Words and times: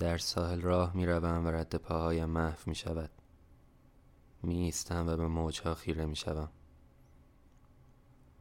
در 0.00 0.18
ساحل 0.18 0.60
راه 0.60 0.96
می 0.96 1.06
روم 1.06 1.46
و 1.46 1.48
رد 1.48 1.74
پاهایم 1.74 2.30
محو 2.30 2.58
می 2.66 2.74
شود 2.74 3.10
می 4.42 4.54
ایستم 4.56 5.08
و 5.08 5.16
به 5.16 5.28
موجها 5.28 5.74
خیره 5.74 6.06
می 6.06 6.16
شوم 6.16 6.48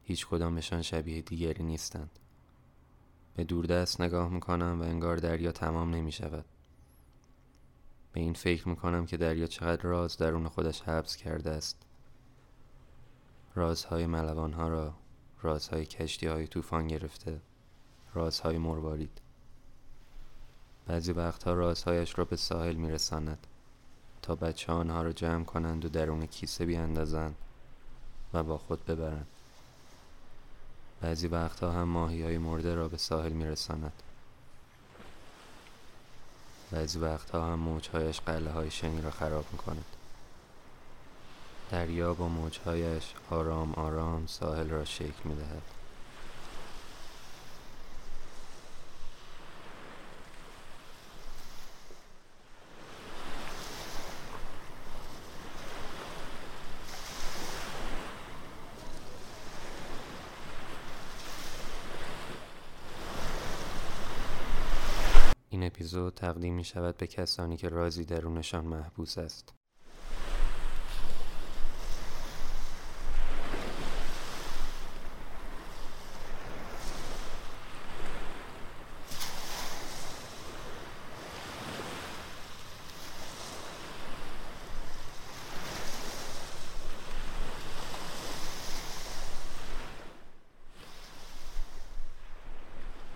هیچ 0.04 0.28
کدامشان 0.28 0.82
شبیه 0.82 1.22
دیگری 1.22 1.64
نیستند. 1.64 2.20
به 3.36 3.44
دوردست 3.44 4.02
نگاه 4.02 4.30
می 4.30 4.40
کنم 4.40 4.82
و 4.82 4.84
انگار 4.84 5.18
دریا 5.18 5.52
تمام 5.52 5.95
نمی 5.95 6.12
شود 6.12 6.45
به 8.14 8.20
این 8.20 8.34
فکر 8.34 8.70
می 8.70 8.76
کنم 8.76 9.05
که 9.05 9.18
دریا 9.18 9.48
چقدر 9.48 9.82
راز 9.82 10.18
درون 10.18 10.48
خودش 10.48 10.82
حبس 10.82 11.16
کرده 11.16 11.50
است. 11.50 11.86
رازهای 13.55 14.05
ملوانها 14.05 14.68
را 14.68 14.94
رازهای 15.41 15.86
کشتی 15.86 16.28
های 16.28 16.48
طوفان 16.48 16.88
گرفته 16.88 17.41
رازهای 18.14 18.57
مروارید. 18.57 19.21
بعضی 20.90 21.12
وقتها 21.12 21.54
رازهایش 21.54 22.20
را 22.20 22.26
به 22.26 22.36
ساحل 22.36 22.76
میرساند 22.76 23.48
تا 24.22 24.36
بچه 24.36 24.72
آنها 24.72 25.02
را 25.02 25.12
جمع 25.12 25.44
کنند 25.44 25.86
و 25.86 25.90
درون 25.90 26.26
کیسه 26.26 26.66
بیاندازند 26.66 27.36
و 28.34 28.44
با 28.44 28.58
خود 28.58 28.86
ببرند. 28.86 29.27
بعضی 31.02 31.27
وقتها 31.27 31.72
هم 31.72 31.84
ماهی 31.84 32.23
های 32.23 32.38
مرده 32.38 32.76
را 32.76 32.88
به 32.88 32.98
ساحل 32.98 33.32
میرساند. 33.32 33.94
بعضی 36.72 36.99
وقتها 36.99 37.54
هم 37.54 37.60
موجهایش 37.60 38.21
قله 38.21 38.52
های 38.52 38.71
شنی 38.71 39.02
را 39.02 39.12
خراب 39.12 39.46
می‌کند. 39.52 39.85
دریا 41.71 42.13
با 42.13 42.27
موجهایش 42.27 43.13
آرام 43.30 43.74
آرام 43.74 44.27
ساحل 44.27 44.70
را 44.70 44.85
شکل 44.85 45.24
می‌دهد. 45.24 45.62
این 65.50 65.64
اپیزود 65.64 66.14
تقدیم 66.14 66.56
می 66.56 66.64
شود 66.64 66.97
به 66.97 67.08
کسانی 67.08 67.58
که 67.58 67.69
رازی 67.69 68.06
درونشان 68.06 68.66
محبوس 68.66 69.18
است. 69.18 69.59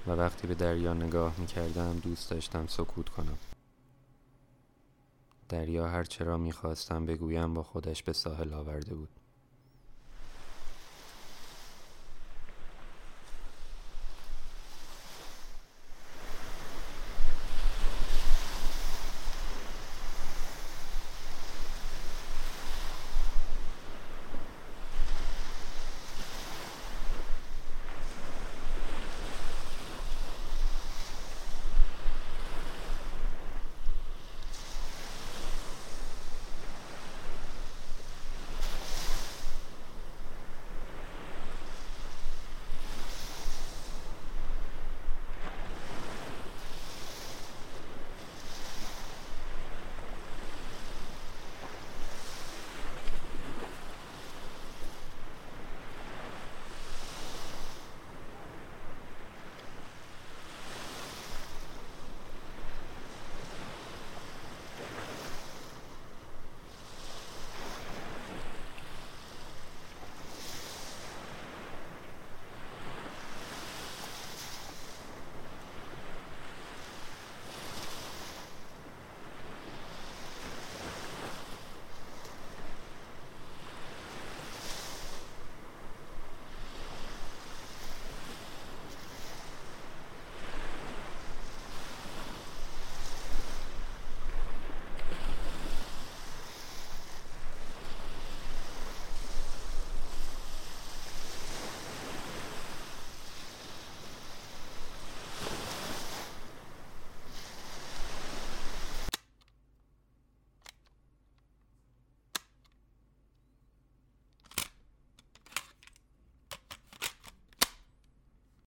و 0.07 0.11
وقتی 0.11 0.47
به 0.47 0.55
دریا 0.55 0.93
نگاه 0.93 1.35
می 1.37 1.47
کردم 1.47 1.99
دوست 1.99 2.31
داشتم 2.31 2.67
سکوت 2.67 3.09
کنم. 3.09 3.37
دریا 5.49 5.87
هر 5.87 6.03
چرا 6.03 6.37
می 6.37 6.51
خواستم 6.51 7.05
بگویم 7.05 7.53
با 7.53 7.63
خودش 7.63 8.03
به 8.03 8.13
ساحل 8.13 8.53
آورده 8.53 8.95
بود. 8.95 9.09